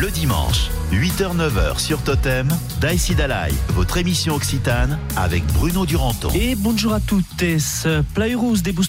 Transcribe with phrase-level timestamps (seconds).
[0.00, 2.48] Le dimanche, 8h-9h sur Totem,
[2.80, 6.30] Daïsi Dalai, votre émission occitane avec Bruno Duranton.
[6.34, 7.44] Et bonjour à toutes,
[8.14, 8.86] plairus de bus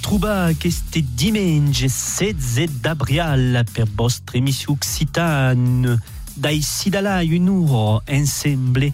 [0.00, 6.00] trouba este dimanche 16 d'abrial per vostra émission occitane.
[6.38, 8.92] Daïsi Dalai, une heure ensemble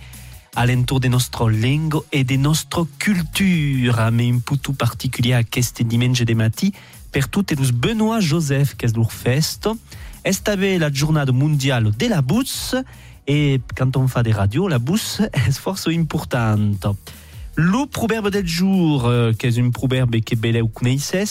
[0.56, 6.22] alentour de notre langue et de notre culture, mais un peu tout particulier à dimanche
[6.22, 6.72] de mati
[7.12, 9.12] per tutte Benoît Joseph qu'est leur
[10.24, 12.76] Esta la journée mondiale de la bourse
[13.26, 16.86] et quand on fait des radios, la bourse est force importante.
[17.56, 21.24] Le proverbe del jour, euh, qui est un proverbe que belle connaissez,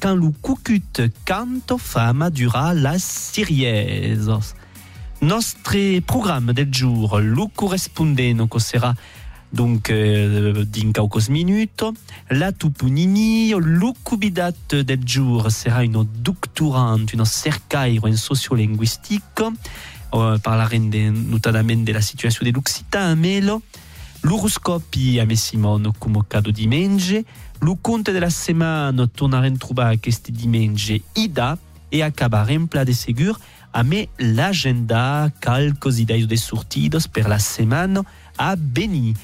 [0.00, 4.54] quand le cucut canto fa madura la siriese.
[5.22, 8.94] Notre programme del jour, le correspondant, sera
[9.54, 11.84] donc euh, din quelques minutes.
[12.30, 19.42] La Tupunini, le cubidat del jour sera une doctorante, une cercaire en sociolinguistique,
[20.14, 23.62] euh, parlerem de, notamment de la situation de l'Occitan melo.
[24.22, 27.24] L'horoscopi a Messimone come cado dimanche.
[27.60, 31.58] Le conte de la semaine tornarem trobar aquest dimanche ida
[31.92, 33.38] e acabarem pla de segur
[33.72, 38.00] a me l'agenda calcos idees de sortidos per la semaine
[38.38, 39.14] a Beni.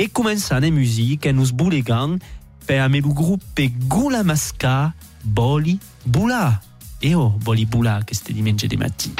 [0.00, 2.16] E començant en musique, nos boulegant
[2.64, 6.62] per a me lo gruppe Gula Masca Boli Bula.
[7.02, 9.12] E oh, Boli Bula, este dimanche de matí.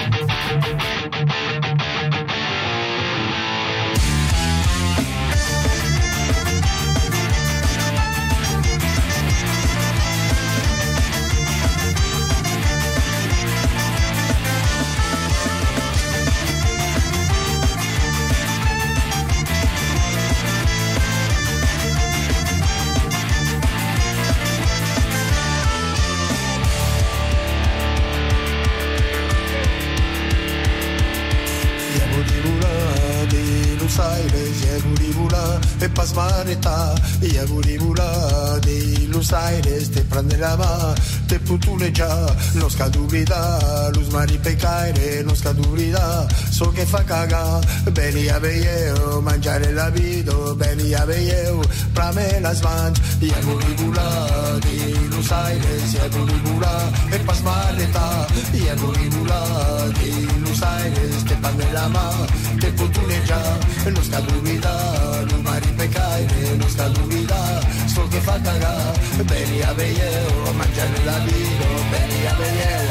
[36.50, 40.56] Pas mareta e aguribula di Los Aires te prenderà
[41.26, 42.10] te putuleggia
[42.52, 47.58] non scadubida luz mari pecaire non scadubida so che fa caga
[47.90, 51.60] beni aveio mangiare la vido beni aveio
[51.92, 56.74] pra me la svant e aguribula di Los Aires e aguribula
[57.10, 59.40] e pas mareta e aguribula
[59.98, 61.88] di Los Aires te prenderà
[62.58, 63.42] te putuleggia
[63.94, 64.74] non scadubida
[65.28, 67.40] luz mari pecaire non scadubida
[67.86, 68.59] so che fa caga.
[68.59, 68.59] beni aveio
[69.24, 72.89] Beni a Beyeu, oh, mangiare la vino, Beni a vedere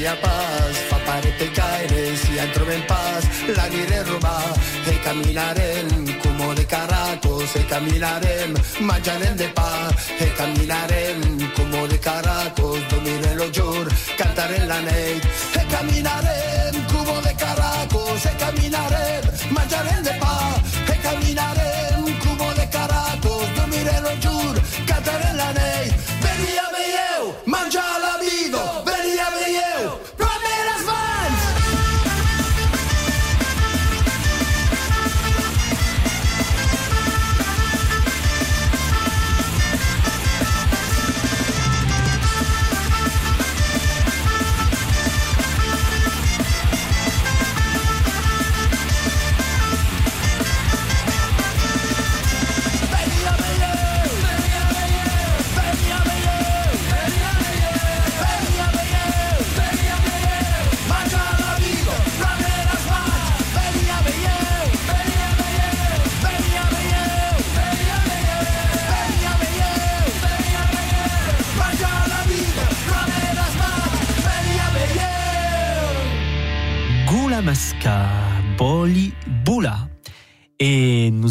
[0.00, 0.76] sulia paz.
[0.88, 3.24] Fa parete caire si entro en paz
[3.54, 4.54] la dire roba
[4.86, 11.20] e camminarem como de caracos e camminarem mangiarem de pa e camminarem
[11.54, 15.22] como de caracos dormire lo giur cantare la neit
[15.60, 19.99] e camminarem como de caracos e camminarem mangiarem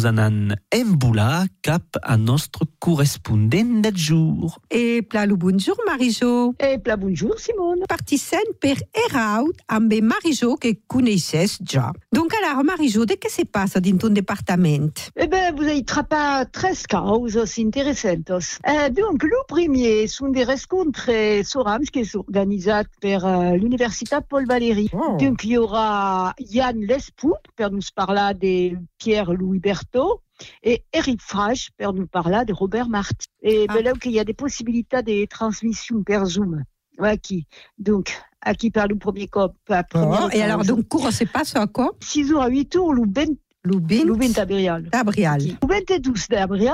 [0.00, 4.58] Gula Masca, Et cap à notre correspondent del jour.
[4.72, 6.54] E plalo bonjour Marijo.
[6.58, 7.84] E pla bonjour Simone.
[7.86, 11.92] Partissent per Eraut amb Marijo que coneixes ja.
[12.12, 15.10] Donc alors Marijo, de què se passa dins ton departament?
[15.16, 18.58] Eh ben, vous avez trappa tres causas interessantes.
[18.66, 21.10] Eh, donc, le premier sont des rencontres
[21.44, 24.88] sorams qui sont organisées par euh, l'Université Paul Valéry.
[24.92, 25.16] Oh.
[25.20, 30.22] Donc, il y aura Yann Lespout pour nous parler de Pierre-Louis Berthaud
[30.62, 33.26] et Eric Frache pour nous parler de Robert Marty.
[33.42, 33.74] Et Ah.
[33.74, 36.62] ben là, il y a des possibilités de transmission per Zoom.
[36.98, 37.46] Ouais, qui,
[37.78, 40.66] donc, à qui parle le premier cop, Oh, et alors, cause.
[40.66, 41.92] donc, cours se passe à quoi?
[42.00, 44.88] 6 jours à 8 jours, le ben, Lubin, le ben Tabrial.
[44.92, 45.56] Gabriel.
[45.62, 46.70] Le 22 d'avril,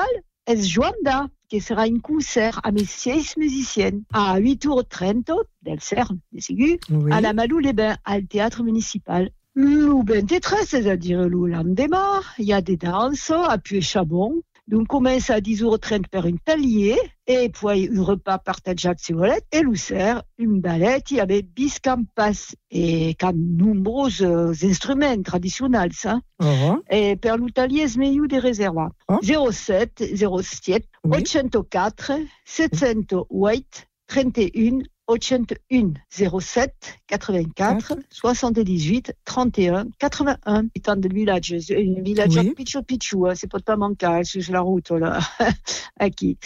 [0.48, 5.30] es Joanda, qui sera un concert à mes six musiciennes, à 8h30
[5.62, 7.12] del CERN, des Ségus, Oui.
[7.12, 9.30] à la Malou-les-Bains, à le théâtre municipal.
[9.58, 14.42] Le 23, c'est-à-dire le lendemain, il y a des danses à Puy-Chabon.
[14.68, 19.46] Donc, on commence à 10h30 par une talier, et puis un repas partagé sur volette,
[19.52, 26.20] et sert, une balette, il y avait biscampas, et quand nombreux euh, instruments traditionnels, ça.
[26.38, 26.82] Oh.
[26.92, 28.90] E per l'Italia es meglio di reserva.
[29.08, 29.20] Oh.
[29.22, 31.22] 07 07 Oui.
[31.22, 32.12] 804
[32.44, 40.64] 708 31 801 07 84 78 31 81.
[40.74, 42.54] Étant de village, un village Oui.
[42.54, 45.18] piccio piccio, c'est pas manquer sur la route là.
[45.98, 46.36] Aquí.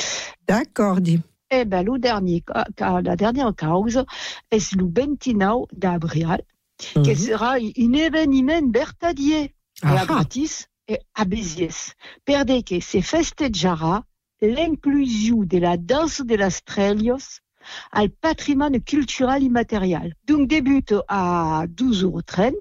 [0.47, 1.21] D'accord, dit.
[1.51, 2.45] Eh ben, le dernier,
[2.77, 4.05] ca- la dernière cause
[4.51, 6.39] est le 29 d'avril,
[6.79, 7.15] qui Mhm.
[7.17, 11.95] sera un événement bertadier Ah, la gratis e a Béziers.
[12.25, 14.05] Perde che se festeggiarà
[14.43, 17.41] l'inclusion de la danse de las Trellios
[17.93, 20.15] al patrimoine culturel immatériel.
[20.27, 22.55] Donc débute à 12h30,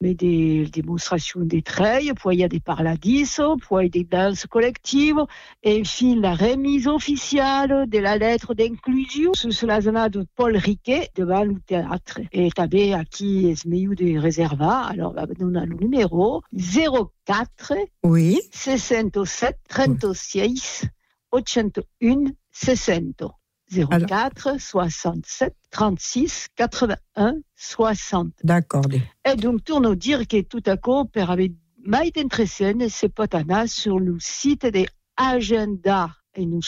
[0.00, 3.88] mais des démonstrations des treilles, puis il y a des parladissos, puis il y a
[3.88, 5.24] des danses collectives,
[5.62, 11.08] et enfin la remise officielle de la lettre d'inclusion sous la zone de Paul Riquet
[11.14, 12.20] devant le théâtre.
[12.32, 17.72] Et tabé à qui est meilleur de réserva, alors bah, on a le numéro 04
[18.02, 18.40] Oui.
[18.52, 20.86] 67 36
[21.32, 23.22] 81 60.
[23.70, 28.32] 04 67 36 81 60.
[28.44, 28.84] D'accord.
[29.24, 31.52] Et donc, tourne dire que tout à coup, per avait
[31.84, 36.62] mai d'entresene se pot anar sur le site de agenda et nous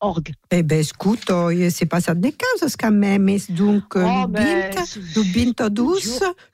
[0.00, 0.32] org.
[0.50, 0.82] Eh ben,
[2.14, 3.28] des cases quand même.
[3.28, 4.70] Et Donc, euh, Oh, le mais...
[4.70, 5.84] 20, le 22,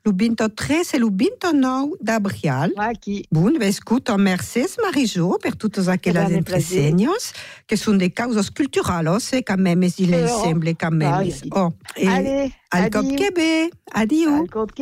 [0.04, 2.72] le 23 et le 29 d'avril.
[2.76, 3.26] Ouais, qui...
[3.32, 6.38] Bon, ben, écoute, merci Marijo per toutes aquelles plaisir.
[6.38, 7.32] entresenyos
[7.66, 10.28] que sont des causes culturelles, c'est quand même, il me oh.
[11.02, 11.50] Ah, a dit.
[11.54, 13.04] Oh, et Allez, al cop
[13.92, 14.34] adieu.
[14.34, 14.72] Al cop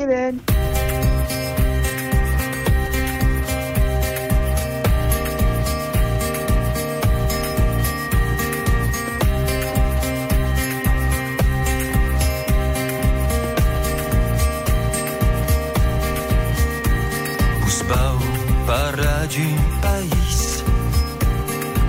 [19.25, 20.65] parlar d'un país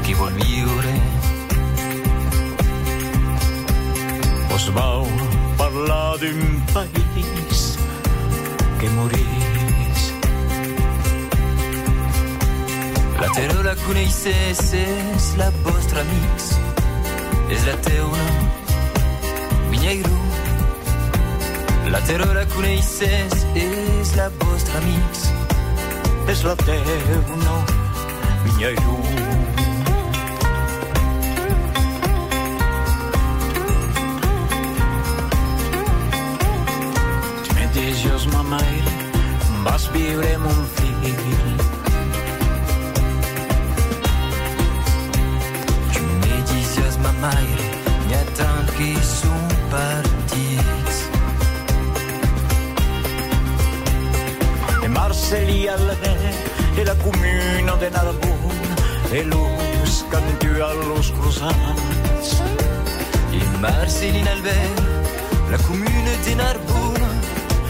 [0.04, 0.94] qui vol viure.
[4.56, 5.08] Us vau
[5.58, 7.78] parlar d'un país
[8.80, 10.14] que morís.
[13.20, 13.76] La terra la
[15.38, 16.56] la vostra amics,
[17.50, 18.26] és la teua,
[19.72, 20.20] minyairo.
[21.92, 25.30] La terra la coneixes, és la vostra amics,
[26.28, 27.56] és la teua,
[28.44, 28.96] minyairo.
[37.44, 38.82] Tu me dius, ma mare,
[39.66, 41.22] vas viure mon fill.
[45.94, 47.70] Tu me dius, ma mare,
[48.08, 50.05] n'hi ha tant qui són partits.
[55.06, 56.18] E Marcelli Alve
[56.74, 58.76] e la comuna de Narbona
[59.12, 62.42] e los cantu allos cruzats.
[63.32, 64.58] E Marcelli Alve,
[65.52, 67.08] la comuna de Narbona,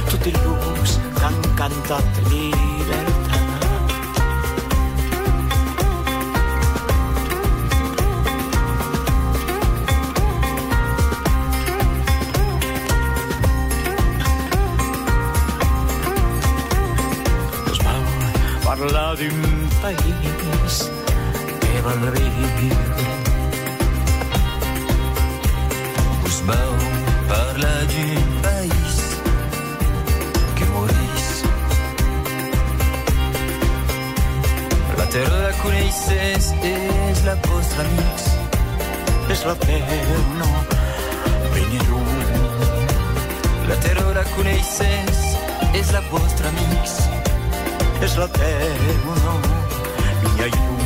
[0.07, 2.21] tutti los che han cantato
[19.15, 20.89] d'un país
[21.61, 22.01] que vol
[22.57, 23.05] viure.
[26.25, 26.73] Us vau
[27.29, 28.97] parlar d'un país
[30.57, 31.27] que morís.
[34.99, 38.29] La terra la coneixes, és la vostra amics.
[39.31, 39.99] És la terra,
[41.55, 41.83] venir
[43.71, 45.27] La terra la coneixes,
[45.73, 47.14] és la vostra amics.
[48.01, 48.93] És la terra,
[50.21, 50.81] vinya llum.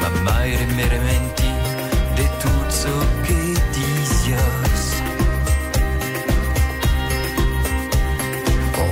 [0.00, 1.50] Ma mai merementi
[2.16, 3.40] de tutto che
[3.72, 4.84] disias.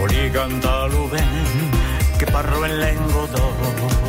[0.01, 1.71] Oli cantalo ben,
[2.17, 4.05] che parlo in lengo d'oro.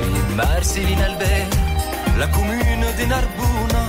[0.00, 1.48] E Marseille al ben,
[2.16, 3.82] la comuna de Narbona,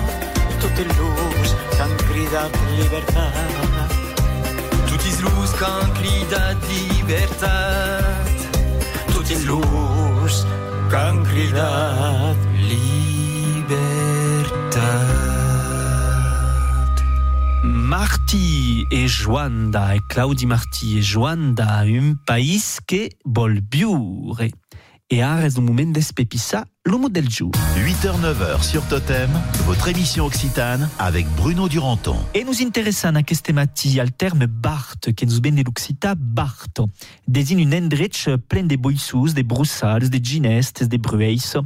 [0.60, 3.32] tutti los che han cridat libertà.
[4.86, 8.24] Tutti los che han cridat libertà.
[9.12, 10.46] Tutti los
[10.90, 12.45] che han cridat
[18.26, 24.50] Marti e Joanda, e Claudi Marti e Joanda, un país que vol viure.
[25.12, 27.52] Et és un moment d'espepissar l'homo del jour.
[27.78, 29.30] 8h-9h sur Totem,
[29.68, 32.18] votre émission occitane avec Bruno Duranton.
[32.34, 36.90] Et nous intéressant aquest matí al terme Bart, que nous ven de l'occità Barto.
[37.28, 41.58] Désigne un endretch plein de boissos, de brussals, de ginestes, de brueis.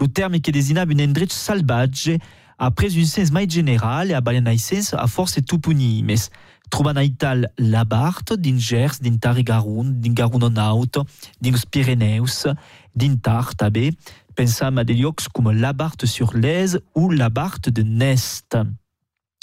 [0.00, 2.18] Le terme que désignava un endretch salvatge
[2.58, 6.30] a pres un sens mai general e a sens a force toponimes.
[6.68, 11.04] Trobant a Ital la Bart, din Gers, din Tarigarun, din Garunonaut,
[11.38, 12.46] din os Pyreneus,
[12.92, 13.92] din Tar també,
[14.34, 18.56] pensam a de llocs com la Bart sur l'Aise ou la Bart de Nest.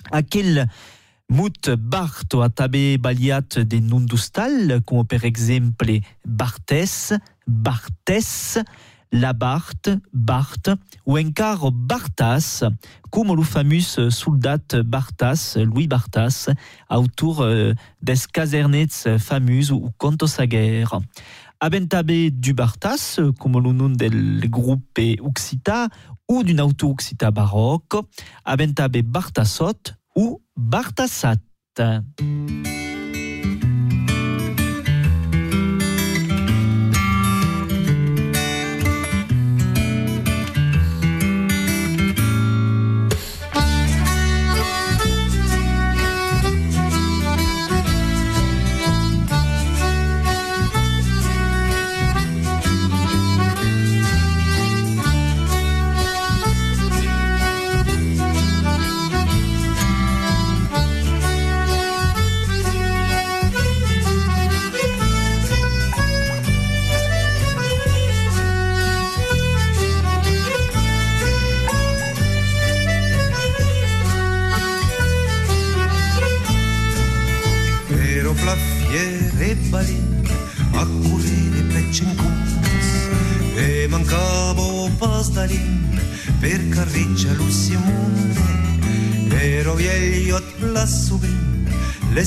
[0.09, 0.65] Aquel
[1.29, 7.13] mut Barto a també baliat de nom d'hostal, com per exemple Bartes,
[7.45, 8.57] Bartes,
[9.11, 12.63] la Bart, Bart, ou encara Bartas,
[13.09, 16.49] com le fameux soldat Bartas, Louis Bartas,
[16.89, 20.99] autor euh, des casernets fameux ou contos a guerre.
[21.59, 25.89] Abentabe du Bartas, comme le nom del groupe Occita,
[26.29, 27.95] ou d'un auto Occita baroque,
[28.45, 31.39] Abentabe Bartasot ou Bartasat.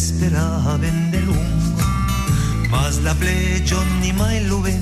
[0.02, 1.82] Le speraven de lungo
[2.70, 4.80] mas la plegion ni mai luven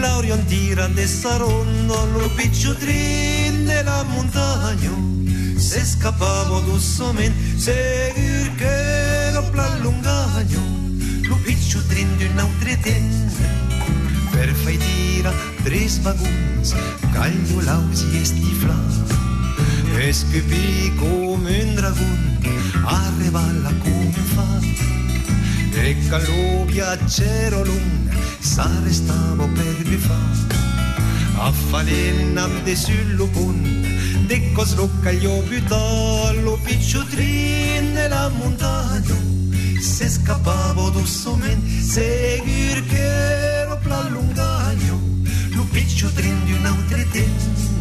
[0.00, 4.94] la orientira de sarondo lo picciutrin de la montagna.
[5.58, 10.62] Se scappavo dussomen seguir che lo plallungagno
[11.28, 13.48] lo picciutrin d'un altre tenda
[14.30, 15.32] per fai tira
[15.64, 16.74] tres vaguns
[17.12, 18.78] caglio lausi e stifla.
[19.98, 22.25] E come un dragon
[22.86, 24.60] arriva la cufa
[25.72, 30.18] e calupia c'ero luna sare stavo per bifa
[31.38, 33.86] a falena de sull'upun
[34.26, 39.14] de coslucca gli obiutò lo picciutrin nella montagna.
[39.80, 45.00] Se scappavo do somen seguir che ero plallungagno
[45.50, 47.75] lo picciutrin di un'altra tempo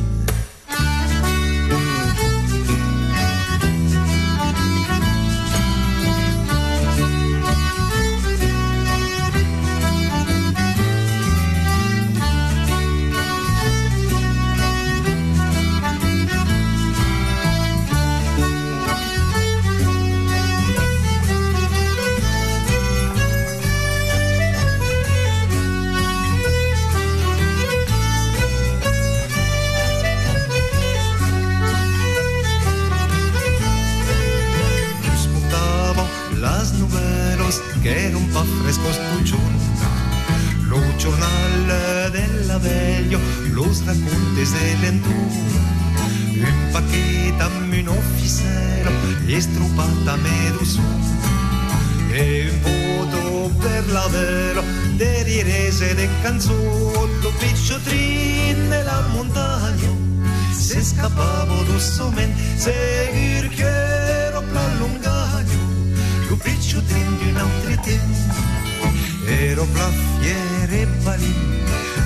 [54.98, 59.90] de direse de canzotto, picciotrin nella montagna,
[60.54, 63.68] se scappavo dossamente, seguir che
[64.28, 65.60] ero plallungagno,
[66.30, 68.88] lo picciotrin di un altro tempo,
[69.26, 71.64] ero plaffiere balin,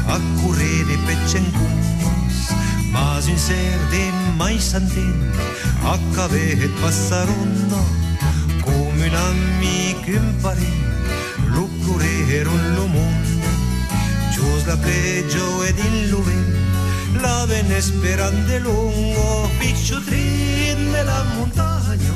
[0.08, 2.50] a curere peccencumos,
[2.92, 5.32] mas un ser de mai santin,
[5.84, 7.86] a cave passarono,
[8.62, 10.79] come un amico in parin, lo
[12.30, 13.42] per un lumon,
[14.32, 22.14] giusto la peggio ed il lumen, la venne sperande lungo, picciutrin nella montagna,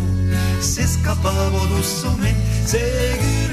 [0.60, 2.32] se scappavo d'usso me,
[2.63, 3.52] seguire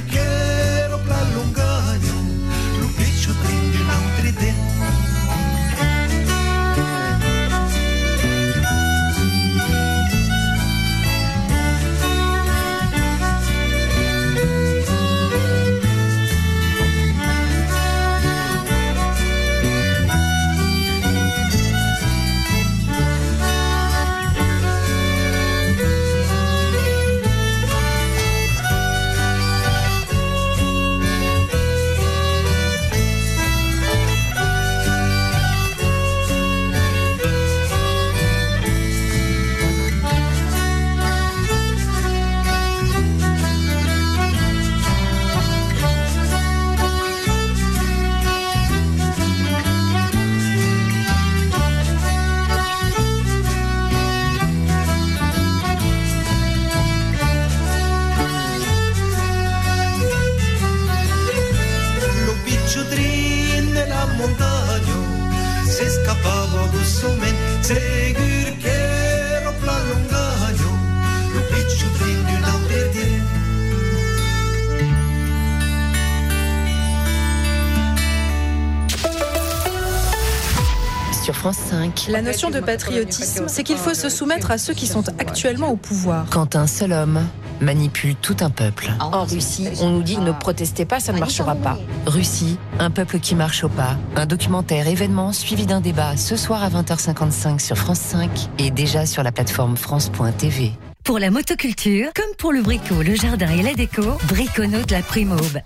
[82.08, 85.76] La notion de patriotisme, c'est qu'il faut se soumettre à ceux qui sont actuellement au
[85.76, 86.26] pouvoir.
[86.30, 87.21] quand un seul homme
[87.60, 88.91] manipule tout un peuple.
[89.00, 91.78] En Russie, on nous dit ne protestez pas, ça ne marchera pas.
[92.06, 93.97] Russie, un peuple qui marche au pas.
[94.17, 99.04] Un documentaire événement suivi d'un débat ce soir à 20h55 sur France 5 et déjà
[99.04, 100.73] sur la plateforme France.tv.
[101.04, 105.32] Pour la motoculture, comme pour le bricot, le jardin et la déco, Briconote la prime
[105.32, 105.60] aube.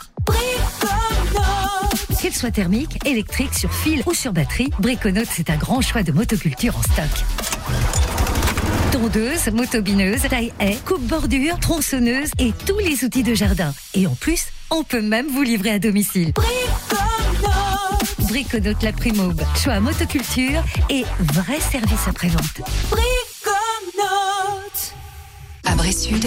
[2.24, 6.10] Qu'elle soit thermique, électrique, sur fil ou sur batterie, Briconote c'est un grand choix de
[6.10, 7.04] motoculture en stock.
[8.92, 13.74] Tondeuse, motobineuse, taille haie, coupe-bordure, tronçonneuse et tous les outils de jardin.
[13.92, 16.32] Et en plus, on peut même vous livrer à domicile.
[18.20, 19.42] Briconote la prime aube.
[19.62, 22.62] Choix motoculture et vrai service après-vente.
[25.84, 26.26] À Bressude,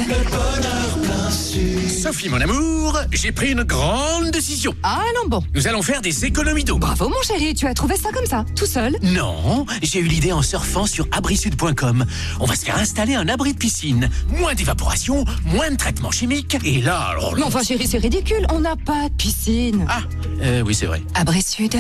[1.89, 4.71] Sophie, mon amour, j'ai pris une grande décision.
[4.83, 5.43] Ah non, bon.
[5.55, 6.77] Nous allons faire des économies d'eau.
[6.77, 10.31] Bravo mon chéri, tu as trouvé ça comme ça, tout seul Non, j'ai eu l'idée
[10.31, 12.05] en surfant sur abrisud.com.
[12.39, 14.11] On va se faire installer un abri de piscine.
[14.29, 16.55] Moins d'évaporation, moins de traitement chimique.
[16.63, 17.33] Et là, alors...
[17.35, 19.87] Mais enfin chéri, c'est ridicule, on n'a pas de piscine.
[19.89, 20.01] Ah,
[20.43, 21.01] euh, oui, c'est vrai.
[21.15, 21.77] À Bressude,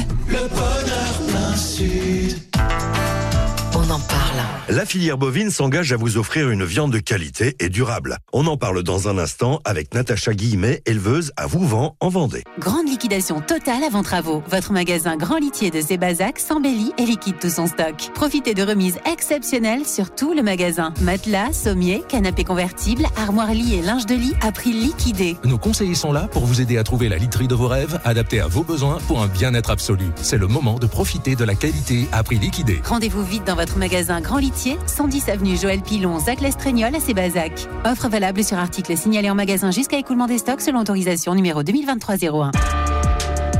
[3.75, 4.56] On en parle.
[4.69, 8.17] La filière bovine s'engage à vous offrir une viande de qualité et durable.
[8.33, 12.43] On en parle dans un instant avec Natacha Guillemet, éleveuse à Vouvant en Vendée.
[12.59, 14.43] Grande liquidation totale avant travaux.
[14.49, 18.11] Votre magasin Grand Litier de Sébazac s'embellit et liquide tout son stock.
[18.13, 20.93] Profitez de remises exceptionnelles sur tout le magasin.
[20.99, 25.37] Matelas, sommiers, canapés convertibles, armoires lit et linge de lit à prix liquidé.
[25.45, 28.41] Nos conseillers sont là pour vous aider à trouver la literie de vos rêves, adaptée
[28.41, 30.07] à vos besoins pour un bien-être absolu.
[30.21, 32.81] C'est le moment de profiter de la qualité à prix liquidé.
[32.83, 37.67] Rendez-vous vite dans votre magasin Grand Litier, 110 avenue Joël Pilon, Zac Lestraignol à Sébazac.
[37.85, 42.51] Offre valable sur article signalé en magasin jusqu'à écoulement des stocks selon autorisation numéro 2023-01.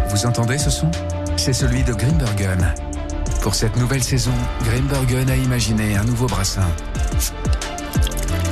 [0.10, 0.89] Vous entendez ce son?
[1.36, 2.73] C'est celui de Grimbergen.
[3.43, 4.31] Pour cette nouvelle saison,
[4.63, 6.67] Grimbergen a imaginé un nouveau brassin.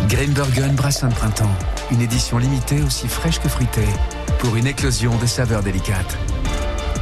[0.08, 1.56] Grimbergen Brassin de printemps.
[1.90, 3.90] Une édition limitée aussi fraîche que fruitée.
[4.38, 6.16] Pour une éclosion de saveurs délicates.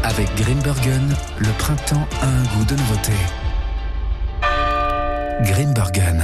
[0.03, 3.11] Avec Grimbergen, le printemps a un goût de nouveauté.
[5.41, 6.23] Grimbergen.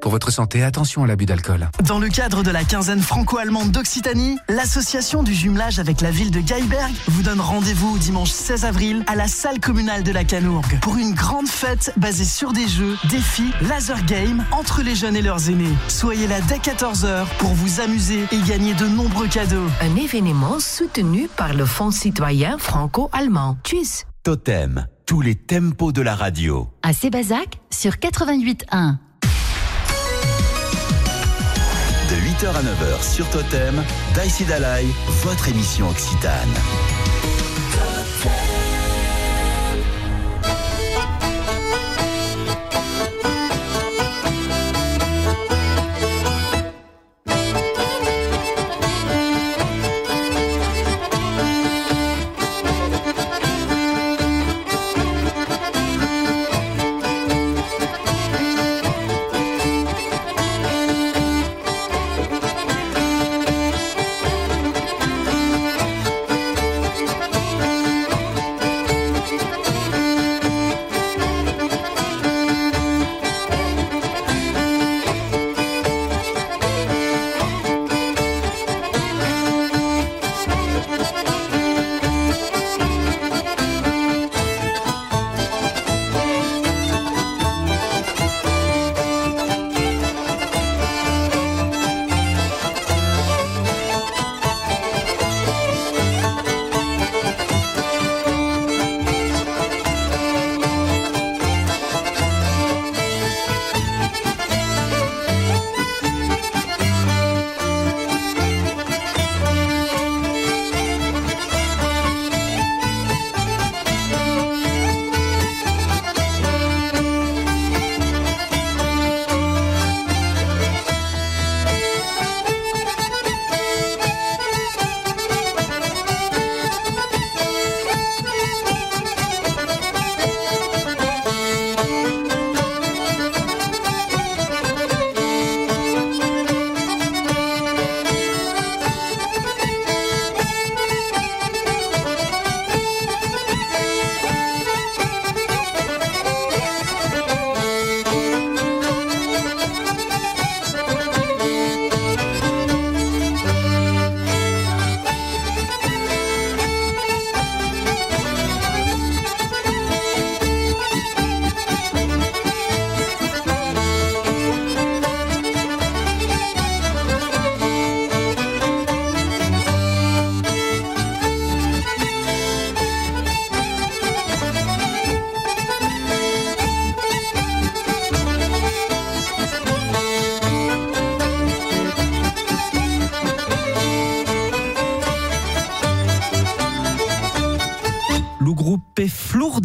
[0.00, 1.70] Pour votre santé, attention à l'abus d'alcool.
[1.88, 6.40] Dans le cadre de la quinzaine franco-allemande d'Occitanie, l'association du jumelage avec la ville de
[6.40, 10.98] Geiberg vous donne rendez-vous dimanche 16 avril à la salle communale de la Canourgue pour
[10.98, 15.48] une grande fête basée sur des jeux, défis, laser game entre les jeunes et leurs
[15.48, 15.74] aînés.
[15.88, 19.68] Soyez là dès 14h pour vous amuser et gagner de nombreux cadeaux.
[19.80, 23.56] Un événement soutenu par le Fonds citoyen franco-allemand.
[23.64, 26.68] Tchuss Totem, tous les tempos de la radio.
[26.82, 28.96] À Sébazac sur 88.1.
[32.10, 33.82] De 8h à 9h sur Totem,
[34.14, 34.84] Daïsi Dalai,
[35.22, 36.48] votre émission Occitane.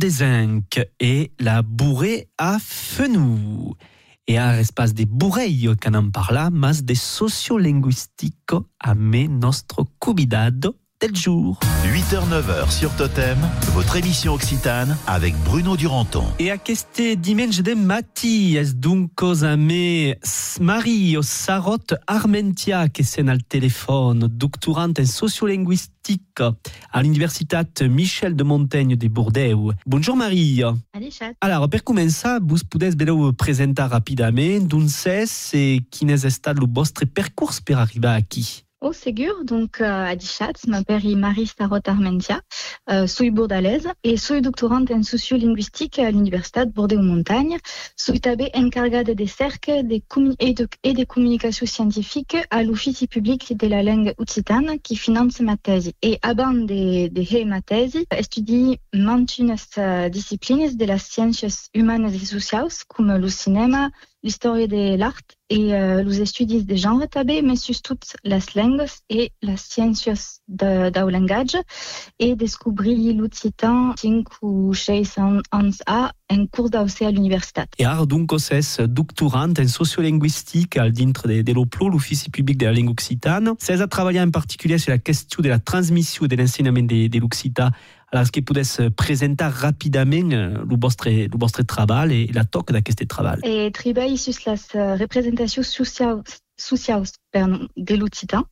[0.10, 3.76] Flour des Zinc et la bourrée à Fenou.
[4.28, 10.76] Et à l'espace des bourreilles qu'on en parla, mas des sociolinguistiques a me nostro convidado
[11.00, 11.58] del jour.
[11.86, 13.38] 8h-9h sur Totem,
[13.74, 16.26] votre émission Occitane avec Bruno Duranton.
[16.40, 20.16] Et à queste dimanche de mati, es duncos a me
[20.60, 26.42] Mario Sarot Armentia, que c'est al téléphone, doctorante en sociolinguistique
[26.92, 29.72] à l'Universitat Michel de Montaigne de Bordeaux.
[29.86, 30.64] Bonjour Marie.
[30.94, 31.34] Allez, chat.
[31.40, 37.06] Alors, per començar, vous pouvez vous présenter rapidement d'un cesse et quin est le vostre
[37.06, 38.66] percurs per arribar aquí?
[38.82, 42.40] Oh, segur, donc euh, a Dichat, m'appelle Marie Starot Armentia,
[42.90, 47.58] euh, suis bordalaise et suis doctorante en sociolinguistique à l'Université de Bordeaux-Montagne.
[47.98, 50.02] Suis tabé encargada des cercles des
[50.40, 55.42] et, de, et des communications scientifiques à l'Office public de la langue occitane qui finance
[55.42, 55.92] ma thèse.
[56.02, 59.58] Et avant de, de ma thèse, étudie mantunes
[60.10, 63.90] disciplines de las sciences humaines et sociales comme le cinéma,
[64.24, 69.32] l'histoire de l'art et euh, les études de genre tabé, mais surtout les langues et
[69.42, 71.58] les sciences de, langage
[72.20, 77.62] et découvrir l'occitan 5 ou 6 ans en cours d'accès à l'université.
[77.80, 82.66] Et ar donc es doctorant en sociolinguistique al dintre de, de l'OPLO, l'Office public de
[82.66, 83.54] la langue occitane.
[83.58, 87.20] C'est à travailler en particulier sur la question de la transmission de l'enseignement de, de
[88.12, 88.64] alors, que pouvez
[88.96, 94.18] présenter rapidement le vostre, le vostre travail et la toque de ce travail Et travaille
[94.18, 94.34] sur
[94.74, 96.24] la représentation sociale
[96.60, 98.44] socials de l'occitan.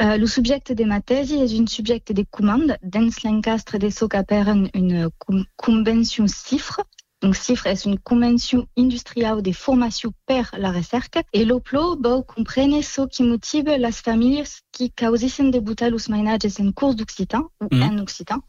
[0.00, 2.76] Euh, le sujet de ma thèse est un sujet de commande.
[2.82, 5.10] Dans l'encastre de ce qu'appelle une
[5.56, 6.80] convention cifre
[7.22, 12.82] Donc CIFRE est une convention industrielle de formation per la recerca et l'oplo va comprendre
[12.82, 17.82] ce qui motive les familles qui causent débuter los mainatges en cours d'occitan ou Mhm.
[17.82, 18.40] en occitan.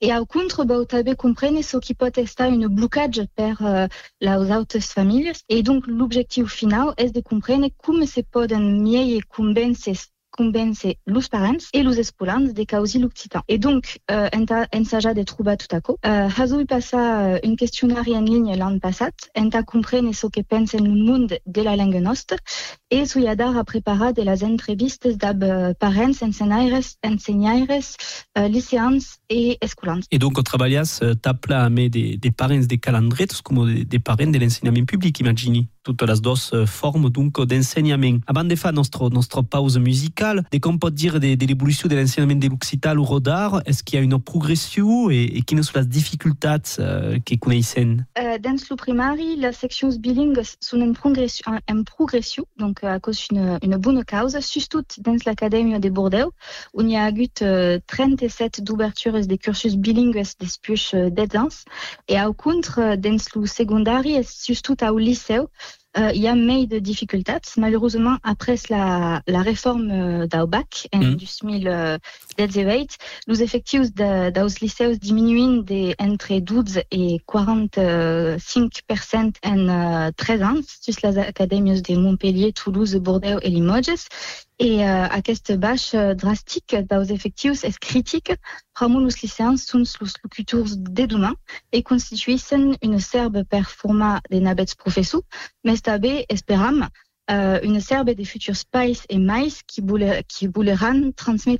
[0.00, 3.88] Et au contre, va també comprendre ce qui peut être un blocage per uh,
[4.20, 5.32] les autres familles.
[5.48, 9.90] Et donc, l'objectif final est de comprendre comment se poden mieux convaincre
[10.36, 13.42] convaincre los parents et los escolans de causer l'occitan.
[13.48, 15.96] Et donc, euh, enta ensaja de trobar tot açò.
[16.04, 21.04] Uh, Hasui passa un questionari en ligne l'any passat, enta comprendre ce que pensen el
[21.04, 22.36] món de la langue nostra,
[22.90, 27.96] e Suyadar a preparat de les entrevistes d'ab uh, parents, ensenyaires, ensenyaires,
[28.38, 30.06] uh, liceans e escolans.
[30.10, 34.30] Et donc, treballas eh, tapla amb des, des parents de calandrets com des, des parents
[34.30, 35.68] de l'ensenyament public, imagini.
[35.82, 38.20] Toutes dues eh, formes donc d'ensenyament.
[38.26, 42.38] Avant de faire notre, notre pause musicale, de com pot dire de, l'évolution de l'ensenyament
[42.38, 45.86] de l'occitan au rodar, est-ce qu'il y a une progression et, et quines sont les
[45.86, 51.82] difficultés eh, que connaissent Uh, dans le primari, les sections bilingues sont en progression, en,
[51.82, 56.32] progression donc uh, à cause d'une une bonne cause, surtout dans l'Académie de Bordeaux,
[56.72, 61.48] où il y a eu uh, 37 d'ouvertures des cursus bilingues depuis uh, 10 ans,
[62.08, 65.40] et au contre, dans le secondari, surtout au lycée,
[66.14, 67.32] il y a mais de difficultés.
[67.56, 71.16] Malheureusement, après la, la réforme uh, d'AUBAC en Mm.
[72.38, 80.42] 2018, les effectifs de, dels lycées diminuent de entre 12 et 45% en uh, 13
[80.42, 84.06] ans, sur les académies de Montpellier, Toulouse, Bordeaux et Limoges.
[84.58, 88.32] Et uh, aquesta baixa drastique dels effectifs és critique
[88.80, 91.32] Ramon los lycéens són los locutors de demà
[91.72, 95.24] i constitueixen una serve per formar de navets professors,
[95.64, 100.48] mais també esperam uh, una serve de futurs pais e mais qui, voler, qui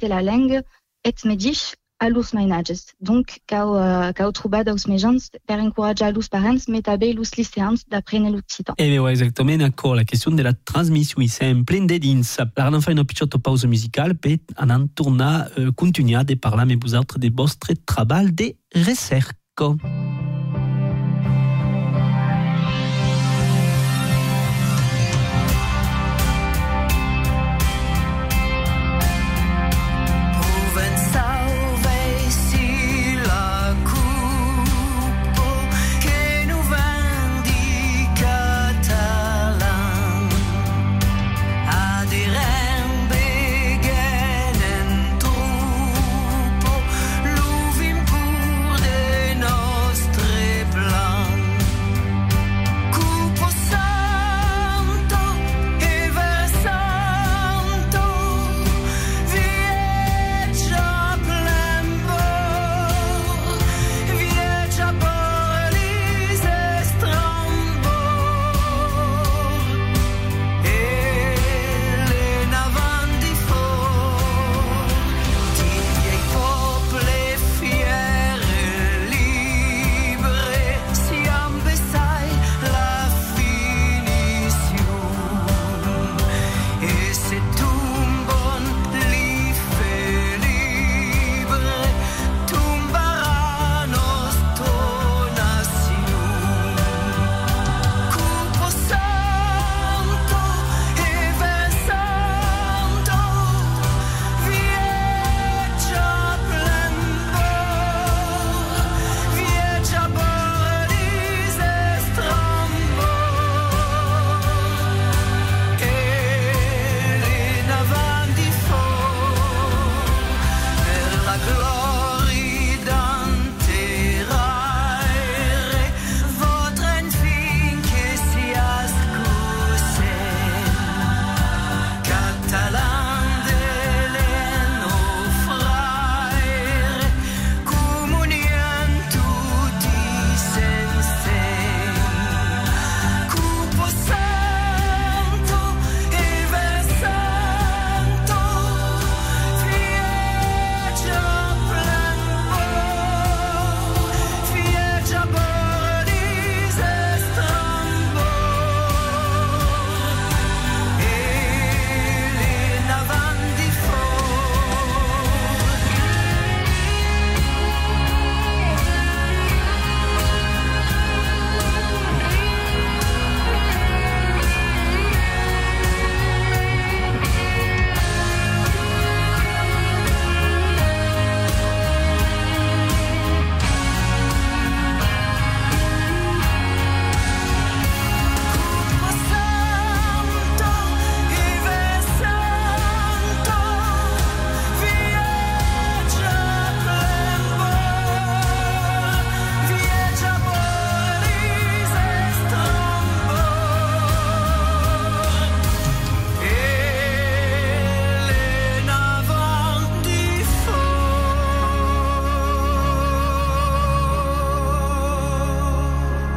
[0.09, 0.63] la langue
[1.05, 2.95] et medix a los mainatges.
[3.01, 8.31] Donc, cau, uh, cau trobat dels mitjans per encoratjar los parents, també los lycéens d'aprendre
[8.31, 8.75] l'occitan.
[8.79, 9.95] Eh bien, ouais, exactement, d'accord.
[9.95, 12.47] La question de la transmission, c'est en plein de dins.
[12.57, 16.35] Alors, on fait une petite pause musicale, puis on en tourne à euh, continuer de
[16.35, 19.33] parler avec vous autres de votre travail de recherche.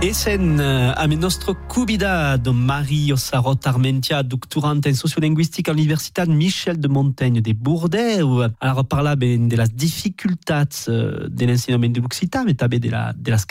[0.10, 6.88] Essen uh, am nostro convidat Mario Sarot Armentia, doctorante en sociolinguistique à l'Universitat Michel de
[6.88, 8.50] Montaigne de Bordeaux.
[8.60, 13.13] Alors parla ben de las dificultats uh, de l'enseignement de l'occitan, mais també de, la,
[13.13, 13.45] de las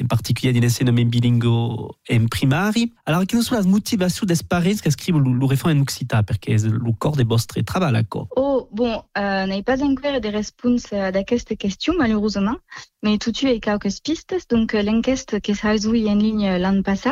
[0.00, 2.92] en particulier de l'enseignement bilingue en primari.
[3.06, 6.66] Alors, quines sont les motivations des parents qui écrivent le refrain en occitan, perquè és
[6.66, 8.28] le corps de vostre treball, d'accord?
[8.36, 12.56] Oh, bon, euh, n'ai pas encore de réponse à cette question, malheureusement,
[13.02, 14.34] mais tout tu est quelques pistes.
[14.50, 17.10] Donc, l'enquête qui s'est résolue en ligne l'an passé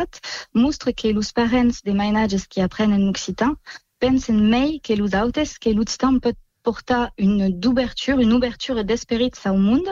[0.55, 3.55] montre que les parents des ménages qui apprennent en occitan
[4.01, 9.57] pensent mai que les autes que l'occitan peut portar une d'ouverture, une ouverture d'esprit au
[9.57, 9.88] monde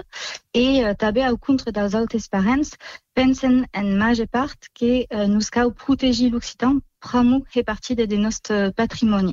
[0.54, 2.70] et euh, també au contre dels altres parents
[3.14, 8.70] pensen en maje part que euh, nous cal protéger l'Occitan pramu fait partie de, notre
[8.70, 9.32] patrimoine.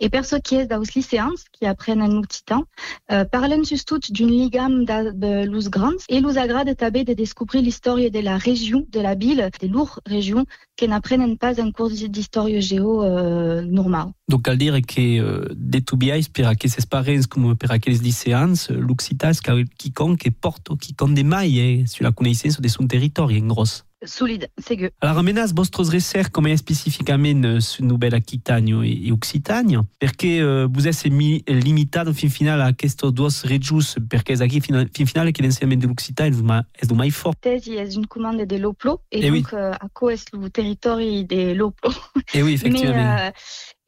[0.00, 2.64] Et per ce qui est dels lycéens qui apprennent en occitan,
[3.10, 7.96] euh, parlent justout d'une ligame de, luz grands et nous agrade també de découvrir l'histoire
[7.96, 10.46] de la région, de la ville, des lourdes régions
[10.76, 14.08] qui n'apprennent pas en cours d'histoire géo euh, normal.
[14.28, 19.30] Donc, cal dire que euh, de tubiais per aquests parents com per aquells lycéans, l'occitan
[19.30, 19.40] és
[19.78, 23.84] quiconque porte quiconque mai eh, sur la connaissance de son territoire, en gros.
[24.06, 24.90] Solide, segur.
[25.00, 30.68] Alors, amenas vostres recerches com é especificament sur Nobel Aquitània e, e Occitània, perquè uh,
[30.68, 35.42] vous êtes limitado fin final a aquestes dues regions, perquè aquí fin, fin final que
[35.42, 37.38] l'ensenyament de l'Occità és, és el més fort.
[37.40, 39.42] Tesi és une commande de l'OPLO, et Eh oui.
[39.42, 41.90] donc euh, à quoi est le territoire de l'OPLO?
[42.34, 42.94] Et oui, effectivement.
[42.94, 43.30] Mais, euh,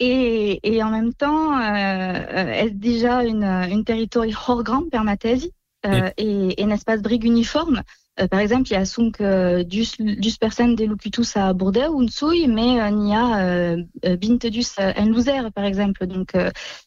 [0.01, 5.17] et, et en même temps, euh, est déjà une, une territoire hors grand per ma
[5.17, 5.51] thèse
[5.87, 7.83] euh, et, et un espace brigue uniforme?
[8.19, 12.01] Euh, par exemple, il y a donc euh, 10, 10 personnes de locutus à Bordeaux,
[12.01, 13.77] un souille, mais euh, il y a
[14.17, 16.07] 22 en Luzère, par exemple.
[16.07, 16.33] Donc,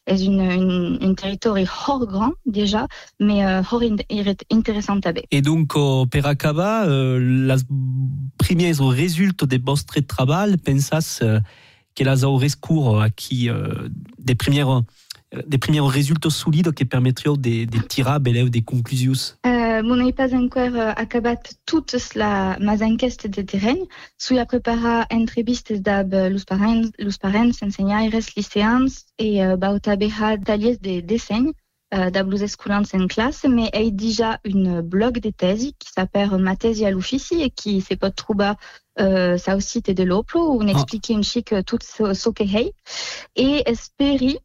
[0.08, 2.88] c'est une, une, une territoire hors grand déjà,
[3.20, 3.98] mais hors in-
[4.52, 5.74] intéressant à Et donc,
[6.10, 7.56] per acabar, uh, les
[8.38, 11.40] premiers résultats de vostre treball, pensas uh,
[11.96, 14.66] que les aurez cours aquí uh, des premiers
[15.46, 19.14] des premiers résultats solides qui permettraient de, de des conclusions.
[19.46, 23.78] Euh, mon n'ai pas encore euh, acabat toutes la mas enquestes de terrain.
[24.18, 28.88] Sui a preparar entrevistes d'ab euh, los parents, los parents, ensenyaires, lycéens
[29.20, 31.54] et euh, bautabeja tallers de disseny
[31.94, 36.30] euh, d'ab los escolans en classe, mais a déjà une blog de thèse qui s'appelle
[36.38, 38.54] Ma thèse à l'offici et qui se peut trouver
[39.00, 42.44] euh, ça au site de l'Oplo où on explique un chic tout ce, ce que
[42.44, 42.74] hey.
[43.36, 44.40] Et espéri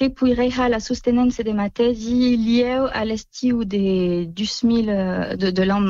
[0.00, 5.62] que puireja la soutenance de ma thèse liée à l'estiu de 2000 euh, de, de
[5.62, 5.84] l'an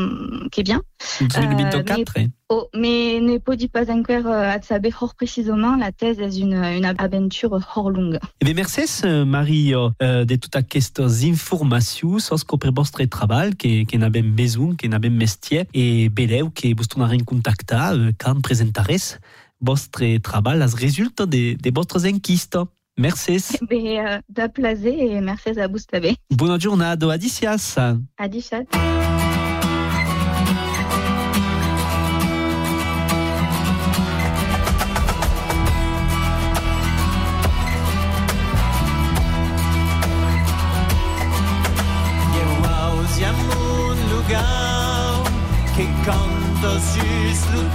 [0.51, 0.83] qui vient.
[1.20, 2.12] 2024.
[2.16, 6.37] mais, oh, mais ne peut pas encore euh, à saber hors précisément la thèse est
[6.38, 8.18] une, une aventure hors longue.
[8.40, 13.55] Eh bien, merci, euh, Marie, euh, de toutes aquestes informacions sur ce que vostre treball,
[13.55, 18.40] que, que n'avem besoin, que n'avem mestier, et beleu que vous tornarem contactar euh, quand
[18.40, 19.20] presentares
[19.61, 22.59] vostre treball, les résultats de, de vostres enquistes.
[23.01, 23.43] Merci.
[23.71, 26.17] Mais euh, d'applaser et merci à vous tabé.
[26.31, 27.75] Bonne journée, adicias.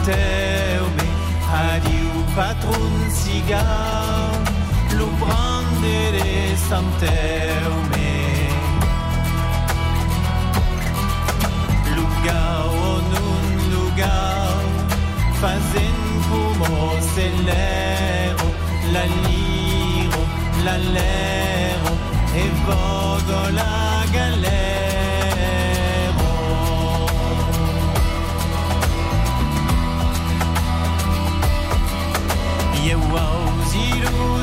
[0.05, 0.11] Teu
[0.95, 1.05] me
[1.51, 2.05] adiu
[3.09, 4.24] cigar
[5.05, 8.11] lo prendere santeu me
[11.95, 12.65] lugar
[17.13, 18.47] celero
[18.93, 20.21] la liro
[20.65, 21.91] la lero
[23.51, 24.85] la galera
[32.87, 34.34] Eu ausiro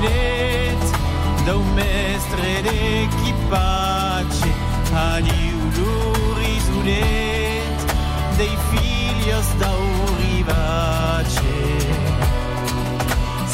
[0.00, 0.80] ciplet
[1.46, 4.48] Dau mestre d'equipatge
[4.94, 7.78] Adiu l'orizulet
[8.38, 9.82] Dei filios dau
[10.20, 11.58] rivace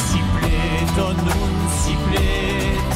[0.06, 2.90] Ciplet o non ciplet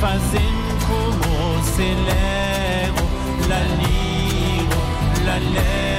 [0.00, 0.56] Fazen
[0.88, 1.34] como
[1.76, 3.04] celero
[3.48, 4.80] La liro,
[5.24, 5.91] la lero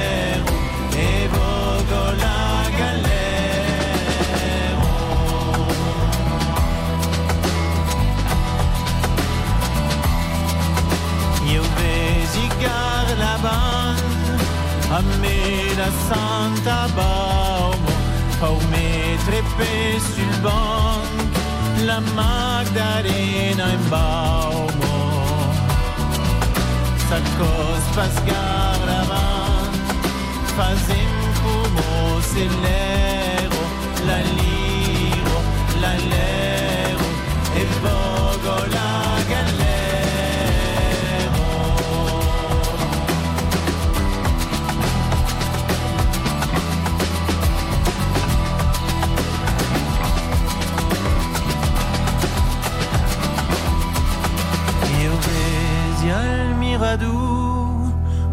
[16.64, 17.92] Baumo
[18.40, 21.14] Au mettere pe sul banc
[21.84, 24.96] la Magdalena in Baumo
[27.08, 29.76] S'accos pasgar la band
[30.56, 31.12] fazem
[31.42, 33.03] como celero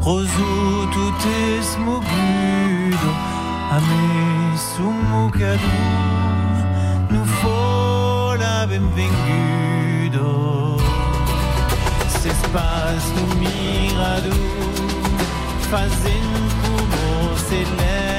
[0.04, 3.10] Rosu tout è smogudo
[3.70, 5.70] A me su mucadu
[7.10, 10.28] Nu fo la benvengudo
[12.08, 14.36] Se spas nu miradu
[15.70, 16.28] Fazen
[16.62, 18.11] como celero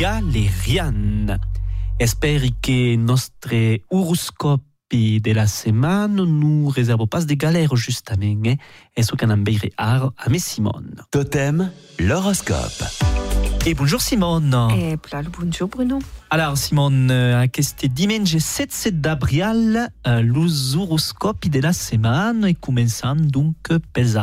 [0.00, 1.38] Galerian.
[1.98, 8.56] Esperi che nostre horoscopi de la setmana nous réservent pas de galères justament, eh?
[8.96, 9.36] et ce qu'on a
[9.76, 11.02] ar à mes Simone.
[11.10, 12.82] Totem, l'horoscope.
[13.66, 14.56] Et bonjour Simone.
[14.74, 15.98] Et le bonjour Bruno.
[16.30, 23.16] Alors Simone, euh, aquest dimanche 7 d'abril, euh, los horoscopi de la setmana e començant
[23.16, 24.16] donc pels.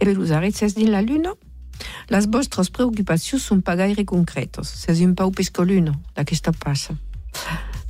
[0.00, 1.30] E los arrets és dins la luna.
[2.08, 4.68] Las vostres preocupacions son pas gaire concretes.
[4.68, 6.94] Se un pau pescoluno d'aquesta passa.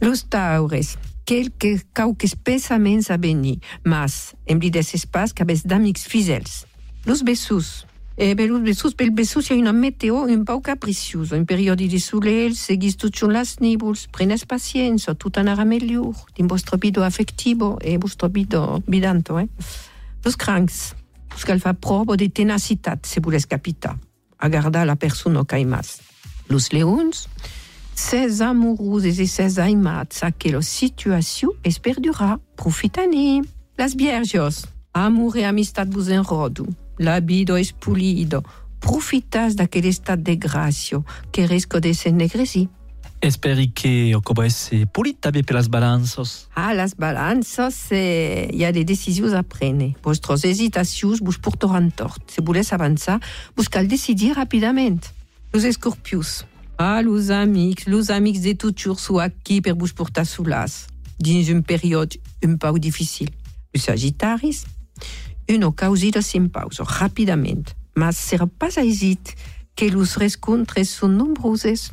[0.00, 6.06] Los taures, quelques cauques pesaments a venir, mas em li des espas que avès d'amics
[6.06, 6.66] fisels.
[7.06, 7.86] Los besus,
[8.20, 11.38] E eh, pel besus, pel besus, hi ha una meteo un pau capriciosa.
[11.38, 16.50] En periodi de soleil, seguís tot xun les níbols, prenes paciència, tot anarà millor, din
[16.50, 19.48] vostre bido afectivo e vostre bido bidanto, eh?
[20.20, 20.99] Los crancs.
[21.30, 23.96] Buscar fa prova de tenacitat se voles capitar,
[24.38, 26.00] agarda la persona que mas.
[26.48, 27.28] Los leons,
[27.94, 33.42] ses amoureuses et ses aimats a que la situation es perdura, profitani.
[33.78, 36.66] Las vierges, amor e amistad vos enrodo,
[36.98, 38.42] la vida es pulido,
[38.80, 41.00] profitas d'aquel estat de gràcia
[41.32, 42.68] que risco de s'ennegresi.
[43.22, 46.48] Esperi que como esse polit també per les balanços.
[46.56, 49.92] Ah, las balances, eh, hi ha des decisions a prendre.
[50.02, 52.22] Vostres hesitacions vos portaran tort.
[52.32, 53.20] Si voles avançar,
[53.54, 55.12] vos cal decidir rapidament.
[55.52, 56.46] Los escorpius.
[56.78, 60.86] Ah, los amics, los amics de toujours sont aquí per vos portar solas,
[61.18, 63.28] dins un període un pau difícil.
[63.74, 64.64] Los sagittaris,
[65.46, 67.74] una causida sin pausa, rapidament.
[67.94, 69.34] Mas serà pas aisit
[69.76, 71.90] que los rescontres són nombroses.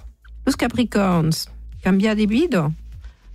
[0.48, 1.50] Los capricorns,
[1.84, 2.72] canviar de vida.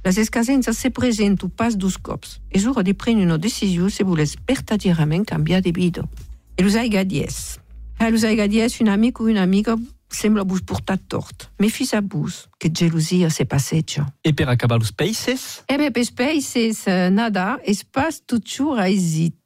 [0.02, 2.40] Les escasences se presenten pas dos cops.
[2.48, 6.08] És hora de prendre una decisió si voles verdaderament canviar de vida.
[6.56, 7.60] E los aigadies.
[7.98, 9.76] A los aigadies, un amic o una amiga
[10.08, 11.50] sembla vos portar tort.
[11.60, 14.06] Mefis a vos, que gelosia se passeja.
[14.24, 15.62] E per acabar los peixes?
[15.68, 19.36] Eh bé, pels peixes, eh, nada, és pas toujours aisit.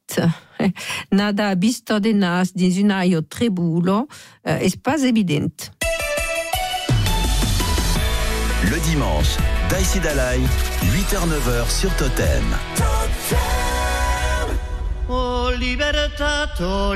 [1.11, 4.07] Nada vista de nas dins un aio trebulo,
[4.43, 5.67] eh, és pas evident.
[8.63, 9.37] Le dimanche,
[9.99, 10.39] Dalai,
[10.81, 12.43] 8h-9h sur Totem.
[15.09, 16.91] Oh oh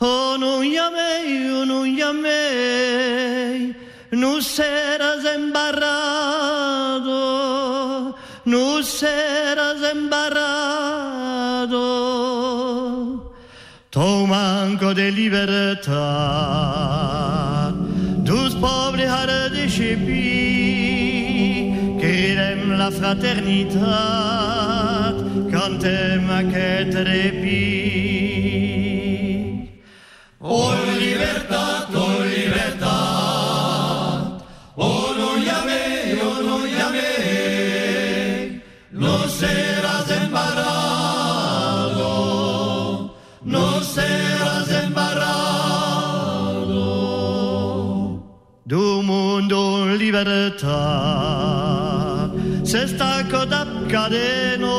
[0.00, 3.74] oh non oh non llamei,
[4.10, 5.86] no serás embarrado,
[8.44, 10.82] no serás embarrado,
[13.90, 15.10] tu manco de
[18.32, 20.28] tus pobres haré de chepi,
[22.00, 23.84] querem la fraternitat,
[25.52, 27.66] cantem aquest repi.
[30.40, 32.51] Oh libertad, oh libertad,
[50.12, 50.70] libertà
[52.62, 54.76] se stacco da cadeno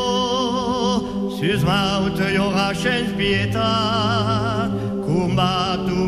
[1.35, 4.69] su smaut io rascens pietà
[5.85, 6.05] tu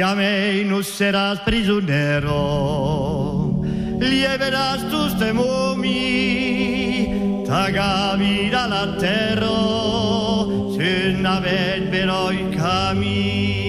[0.00, 2.30] embarrado Llame y no serás prisionero
[3.98, 6.24] Lieverás tus temumi
[7.46, 9.50] Tagavira la terra
[10.74, 13.59] Se navet però i camí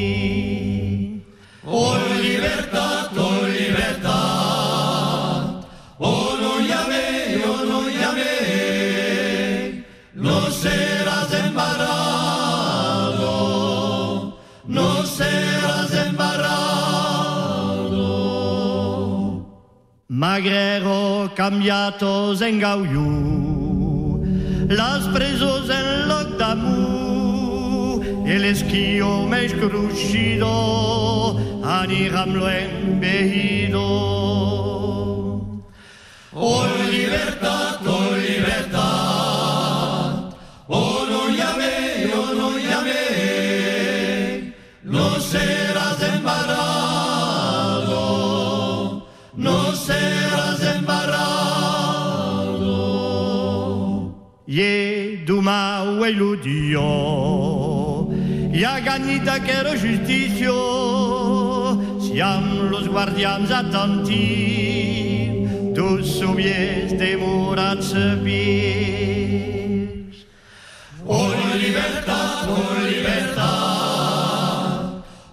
[20.22, 24.22] Magrero cambiato zengauiu,
[24.70, 30.52] las presos en loc d'amor, el esquio més crucido,
[31.66, 33.82] aniram lo envejido.
[36.34, 38.21] Oh, libertad, oh,
[54.52, 56.84] embarrado Ye duma o iludio
[58.52, 60.52] Ya ganita quero justicio
[62.02, 64.12] Siam los guardians attentifs
[65.74, 68.58] Tous soviets demorats sabirs
[71.08, 73.42] Oh libertad, oh libertad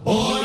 [0.04, 0.37] Oh no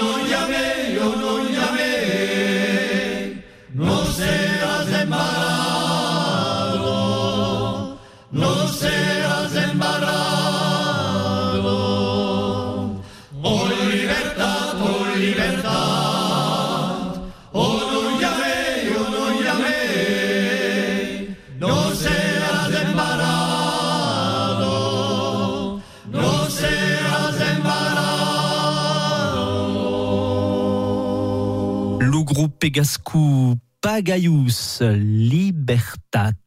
[32.64, 36.38] Pegascou Pagaius Libertat.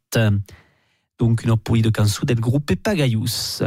[1.19, 3.62] Donc une oppoï de cançó del groupe Pagaius.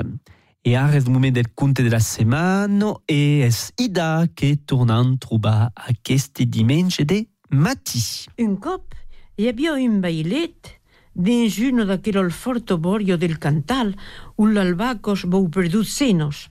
[0.66, 6.42] E el moment del conte de la setmana e és Ida que tornant trobar aquest
[6.42, 8.02] diumenge de matí.
[8.42, 8.98] Un cop
[9.38, 10.74] hi havia un bailet
[11.14, 13.94] dins uno d'aquell fortoborio del Cantal,
[14.38, 16.50] un l'albacos vou perdut senos.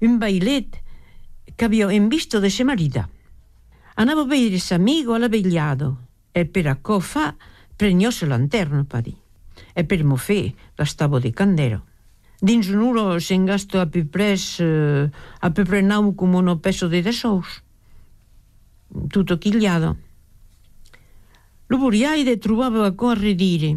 [0.00, 0.80] Un bailet
[1.58, 3.10] que havia en visto de se marida.
[4.00, 7.36] Anava a veire s'amigo all'abbegliado e per a co fa
[7.76, 9.16] pregnose lanterno, pa dir.
[9.74, 11.84] E per mo fe gastavo de candero.
[12.40, 15.04] Dins un uro sen gasto a peu pres, eh,
[15.40, 17.60] a peu pre nau como no peso de desous.
[19.12, 19.98] Tutto chigliado.
[21.68, 23.76] Lo buriaide trobava a corre dire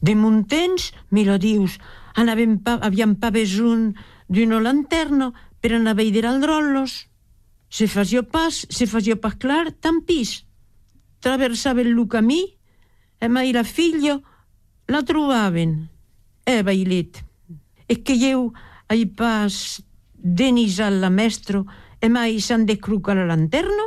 [0.00, 1.78] de montens, me lo dius,
[2.14, 3.94] anaven pa, aviam pa besun
[4.28, 7.07] d'una lanterna per anar a veider al drollos.
[7.68, 10.44] Se fazia pas, se fazia pas clar, tampis.
[11.20, 12.56] Traversava il camí
[13.18, 14.22] e mai la figlio
[14.86, 15.88] la trobaven.
[16.44, 17.24] Eh, bailet,
[17.86, 18.52] e che io
[18.86, 21.66] ai pas denis alla mestro
[21.98, 23.84] e mai s'han de cruca la lanterna?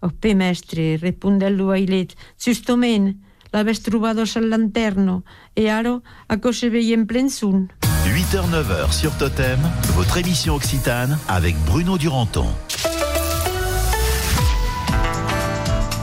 [0.00, 3.16] Oh, pe mestre, respondello bailet, giustament,
[3.50, 5.24] l'aves trobato al lanterno
[5.54, 7.66] e ara a co se veia en plen sun.
[8.06, 9.58] 8h-9h sur Totem,
[9.94, 12.46] votre émission occitane avec Bruno Duranton.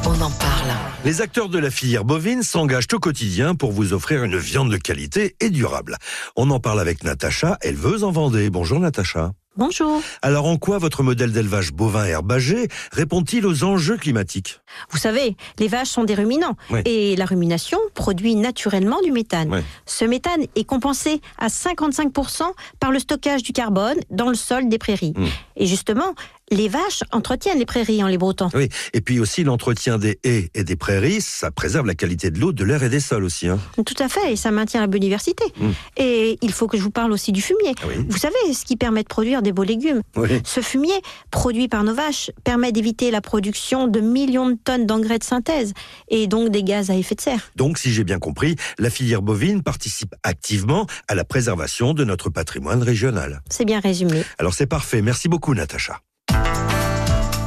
[0.06, 0.72] On en parle.
[1.06, 4.78] Les acteurs de la filière bovine s'engagent au quotidien pour vous offrir une viande de
[4.78, 5.97] qualité et durable.
[6.36, 8.49] On en parle avec Natacha, éleveuse en Vendée.
[8.49, 9.32] Bonjour Natacha.
[9.56, 10.01] Bonjour.
[10.24, 14.62] Alors en quoi votre modèle d'élevage bovin herbagé répond-il aux enjeux climatiques?
[14.89, 16.80] Vous savez, les vaches sont des ruminants Oui.
[16.86, 19.54] et la rumination produit naturellement du méthane.
[19.54, 19.60] Oui.
[19.86, 22.41] Ce méthane est compensé à 55%
[22.80, 25.14] par le stockage du carbone dans le sol des prairies.
[25.16, 25.26] Mm.
[25.58, 26.16] Et justement,
[26.52, 28.50] Les vaches entretiennent les prairies en les broutant.
[28.54, 32.39] Oui, et puis aussi l'entretien des haies et des prairies, ça préserve la qualité de
[32.39, 33.48] l'eau, de l'air et des sols aussi.
[33.48, 33.60] Hein.
[33.86, 35.44] Tout à fait, et ça maintient la biodiversité.
[35.58, 35.70] Mm.
[35.98, 37.74] Et il faut que je vous parle aussi du fumier.
[37.82, 38.06] Ah oui.
[38.08, 40.02] Vous savez, ce qui permet de produire des beaux légumes?
[40.16, 40.30] Oui.
[40.44, 45.20] Ce fumier, produit par nos vaches, permet d'éviter la production de millions de tonnes d'engrais
[45.20, 45.74] de synthèse,
[46.10, 47.52] et donc des gaz à effet de serre.
[47.56, 52.30] Donc, si j'ai bien compris, la filière bovine participe activement à la préservation de notre
[52.30, 53.41] patrimoine régional.
[53.50, 54.24] C'est bien résumé.
[54.39, 56.00] Alors c'est parfait, merci beaucoup Natacha.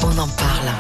[0.03, 0.71] On en parle.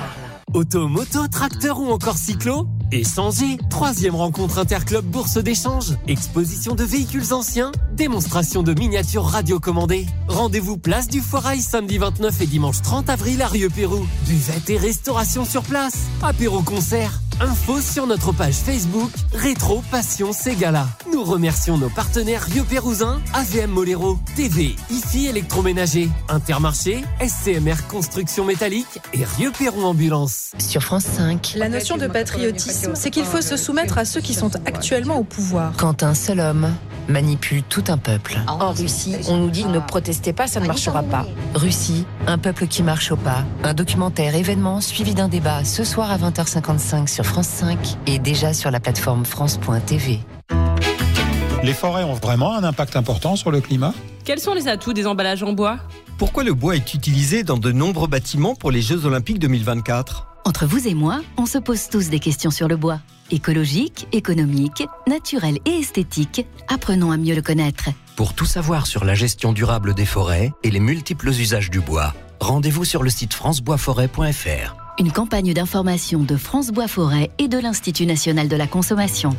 [0.54, 5.96] Auto, moto, tracteur ou encore cyclo Échanger Troisième rencontre Interclub Bourse d'échange.
[6.06, 7.72] Exposition de véhicules anciens.
[7.92, 10.06] Démonstration de miniatures radiocommandées.
[10.28, 14.06] Rendez-vous place du Foirail samedi 29 et dimanche 30 avril à Rieux-Pérou.
[14.26, 16.06] Buvette et restauration sur place.
[16.22, 17.20] Apéro concert.
[17.38, 20.86] Info sur notre page Facebook Rétro Passion Ségala.
[21.12, 29.00] Nous remercions nos partenaires Rio Pérousin, AVM Molero, TV, IFI électroménager, Intermarché, SCMR Construction Métallique
[29.12, 30.52] et Rio Pérou Ambulance.
[30.58, 31.52] Sur France 5.
[31.56, 35.24] La notion de patriotisme, c'est qu'il faut se soumettre à ceux qui sont actuellement au
[35.24, 35.74] pouvoir.
[35.76, 36.70] Quand un seul homme
[37.08, 38.36] manipule tout un peuple.
[38.46, 41.26] En Russie, on nous dit ne protestez pas, ça ne marchera pas.
[41.54, 43.44] Russie, un peuple qui marche au pas.
[43.62, 48.54] Un documentaire événement suivi d'un débat ce soir à 20h55 sur France 5 et déjà
[48.54, 50.20] sur la plateforme France.tv.
[51.62, 53.92] Les forêts ont vraiment un impact important sur le climat?
[54.24, 55.78] Quels sont les atouts des emballages en bois?
[56.16, 60.66] Pourquoi le bois est utilisé dans de nombreux bâtiments pour les Jeux Olympiques 2024 Entre
[60.66, 63.00] vous et moi, on se pose tous des questions sur le bois.
[63.30, 67.90] Écologique, économique, naturel et esthétique, apprenons à mieux le connaître.
[68.14, 72.14] Pour tout savoir sur la gestion durable des forêts et les multiples usages du bois,
[72.40, 74.85] rendez-vous sur le site franceboisforêt.fr.
[74.98, 79.36] Une campagne d'information de France Bois Forêt et de l'Institut national de la consommation.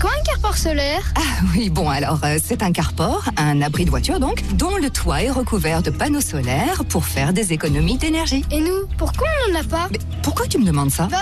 [0.00, 1.12] Quoi un carport solaire?
[1.14, 1.20] Ah
[1.54, 5.22] oui, bon alors euh, c'est un carport, un abri de voiture donc, dont le toit
[5.22, 8.42] est recouvert de panneaux solaires pour faire des économies d'énergie.
[8.50, 9.88] Et nous, pourquoi on n'en a pas?
[9.92, 11.06] Mais pourquoi tu me demandes ça?
[11.10, 11.18] Bah,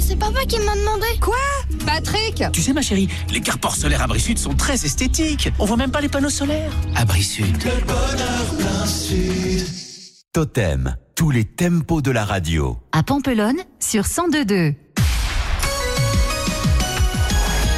[0.00, 1.06] c'est papa qui m'a demandé.
[1.22, 1.36] Quoi?
[1.86, 5.50] Patrick Tu sais ma chérie, les carports solaires Abri Sud sont très esthétiques.
[5.58, 6.72] On voit même pas les panneaux solaires.
[6.96, 7.56] Abri Sud.
[10.34, 12.76] Totem, tous les tempos de la radio.
[12.92, 14.74] À Pampelonne, sur 102.2.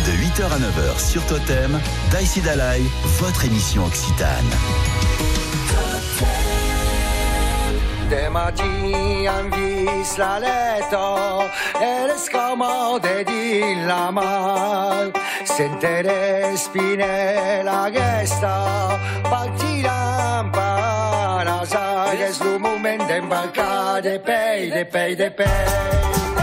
[0.06, 1.78] De 8h à 9h sur Totem,
[2.10, 2.80] Daïsi Dalai,
[3.18, 4.50] votre émission Occitane.
[8.10, 11.44] De matin am vis la leto
[11.80, 15.10] e le scomode di la mar
[15.44, 18.98] sentere spine la gesta
[19.30, 21.62] partiran para
[22.30, 26.39] es lu moment de embarcar de pei de pei de pei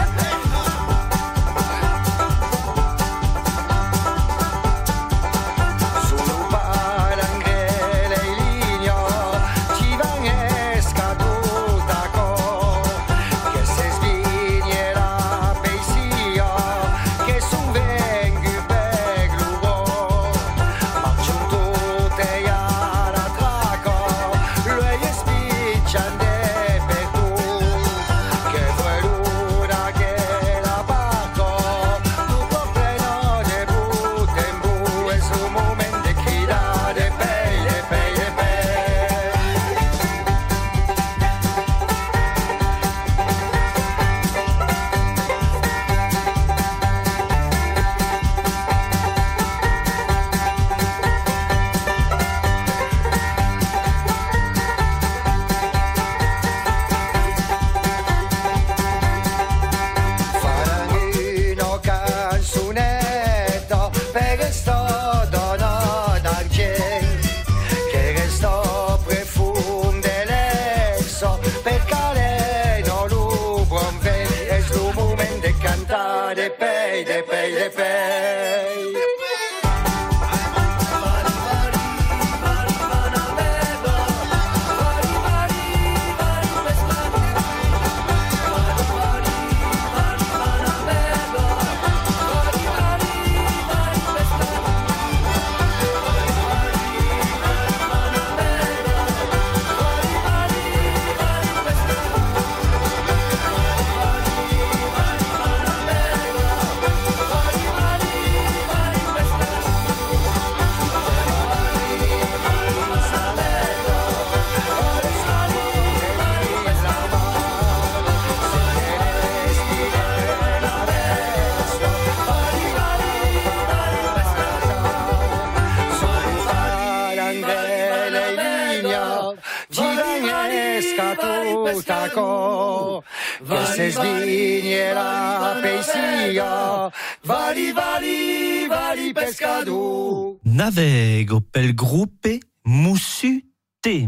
[140.68, 143.40] Navego pel gruppe Mussu
[143.80, 144.06] T.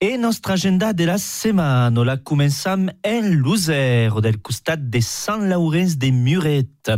[0.00, 6.10] E nostra agenda della setmana la començam en l'User del costat de Sant Laurens de
[6.10, 6.90] Muret,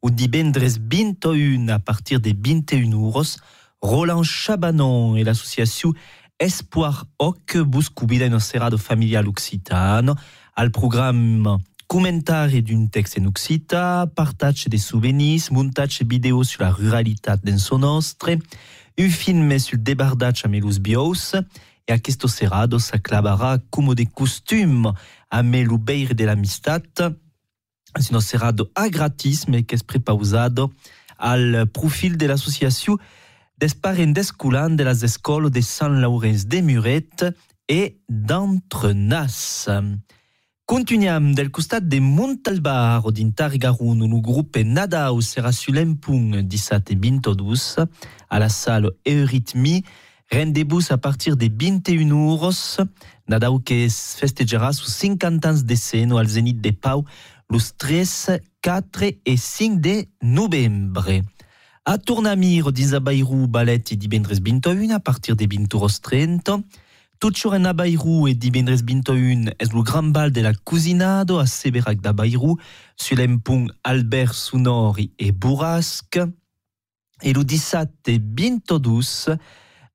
[0.00, 3.36] où divendres 21 a partir de 21 euros,
[3.82, 5.92] Roland Chabanon et l'association
[6.38, 10.16] Espoir Hoc buscubida in serrado familial occitano,
[10.54, 17.32] al programme commentari d'un texte en occita, partage des souvenirs, montage vidéo sur la ruralité
[17.42, 18.30] d'en nostre,
[18.98, 21.34] un film sul debardage a melus bios,
[21.86, 24.92] e aquesto serrado s'acclabarà como de costume
[25.30, 27.14] a melu beir de l'amistat,
[27.94, 30.72] un serrado a gratis, mais qu'es prepausado
[31.18, 32.98] al profil de l'association
[33.58, 34.12] des parents
[34.76, 37.24] de las escoles de Sant Laurens de Muret
[37.68, 39.68] et d'Entrenas.
[40.66, 47.86] Continuam del costat de Montalbaro d'Intargarun, un grup Nadau serà sulempung 17 et 22
[48.28, 49.84] a la salle Eurythmie
[50.32, 52.78] Rendez-vous à partir de 21 euros.
[53.28, 57.04] Nadau que festejarà sus 50 ans de seno al Zenit de Pau
[57.48, 61.22] los 3, 4 et 5 de novembre.
[61.84, 66.50] A Tournamir d'Isabairou ballet et divendres 21 a partir de 20 euros 30.
[67.18, 72.02] Toujours en Abairou et divendres 21 es le grand bal de la Cousinado a Seberac
[72.02, 72.58] d'Abairou
[72.96, 76.20] sur l'empung Albert Sunori et Bourrasque.
[77.22, 79.38] Et le 17 et 22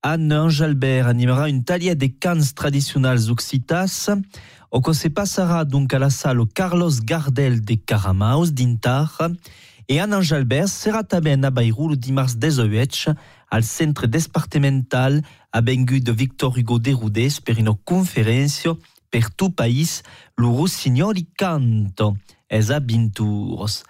[0.01, 4.09] Anne Jalbert animera une talia des cannes traditionnelles occitas,
[4.83, 9.21] que se passera donc à la salle Carlos Gardel de Caramaus d'Intar,
[9.87, 13.09] et Anne Jalbert sera também à Bayrou le dimanche 18
[13.51, 15.21] al centre départemental
[15.51, 18.67] a bengu de Victor Hugo de Rudes per une conférence
[19.11, 20.01] per tout pays
[20.37, 22.15] le Rossignoli canto
[22.49, 23.83] es a Bintours.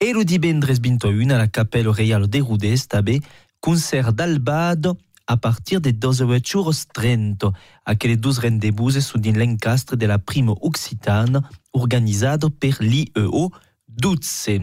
[0.00, 3.20] Et le divendres 21 à la Capelle Real de Rudes també
[3.60, 7.52] concert d'Albado a partir de 12h30,
[7.84, 11.40] aquele dos rendezvous sont din l'encastre de la prime occitane
[11.72, 13.50] organisado per l'IEO
[13.88, 14.60] Dutse.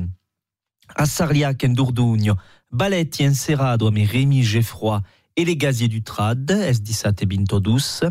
[0.96, 2.38] A Sarliac en Dourdugno,
[2.74, 5.00] ballet encerrado amb Rémi Geffroy
[5.38, 8.04] et les gaziers du Trad, es 17 e 22,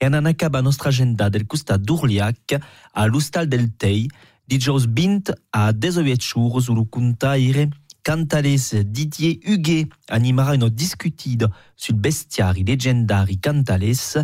[0.00, 2.60] e en acaba nostra agenda del costat d'Urliac
[2.94, 4.08] a l'Hostal del Tei,
[4.46, 7.68] dijous 20 a 18 jours, où le
[8.04, 14.18] Cantales Didier Huguet animera une discutida sul bestiari leggendari Cantales,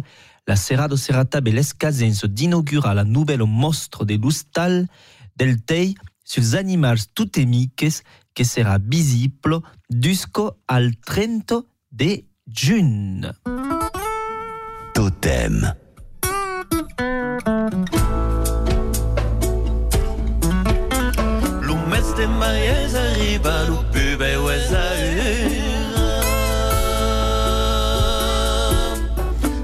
[0.46, 4.86] la serrado serà també l'escasenso d'inaugurar la nouvelle mostre de l'Ustal
[5.34, 8.02] del Tei suls animals totemiques
[8.34, 9.60] que sera visible
[9.90, 13.32] jusqu'au al 30 de juin.
[14.94, 15.74] Totem.
[21.62, 24.82] Lumeste maies arriba lo pube wesa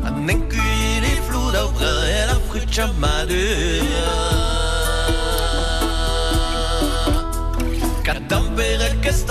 [0.04, 4.37] Anem cuir les flous d'obre et la fruita madura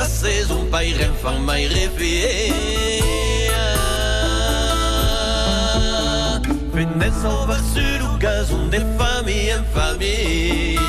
[0.08, 2.52] aquesta saison pairem fan mai refier
[6.74, 10.80] Fenez over sur le gazon de famille en famille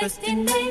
[0.00, 0.69] breakfast in May.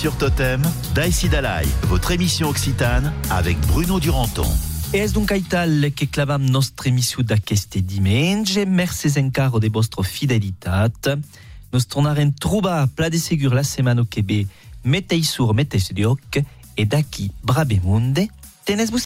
[0.00, 0.62] Sur Totem,
[0.94, 4.48] Daïsi Dalai, votre émission occitane avec Bruno Duranton.
[4.94, 8.64] E es donc aital che clavam nostra émission d'aqueste diumenge.
[8.66, 11.18] Merci encara de vostra fidelitat.
[11.70, 14.46] Nos tornarem trobar pla de segur la setmana que ve.
[14.84, 16.42] Mettei sur, mettei sur dioc.
[16.78, 18.30] E d'aquí, brabemunde,
[18.64, 18.98] tenes vos